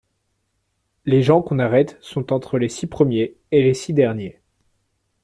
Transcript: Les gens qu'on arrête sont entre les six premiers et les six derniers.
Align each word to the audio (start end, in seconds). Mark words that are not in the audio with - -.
Les 1.05 1.21
gens 1.21 1.43
qu'on 1.43 1.59
arrête 1.59 1.99
sont 2.01 2.33
entre 2.33 2.57
les 2.57 2.69
six 2.69 2.87
premiers 2.87 3.37
et 3.51 3.61
les 3.61 3.75
six 3.75 3.93
derniers. 3.93 4.41